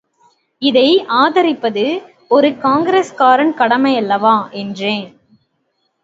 இதை 0.61 1.05
ஆதரிப்பது 1.07 1.83
ஒரு 2.27 2.49
காங்கிரஸ்காரன் 2.49 3.53
கடமை 3.53 3.95
அல்லவா? 3.95 4.47
என்றேன். 4.51 5.05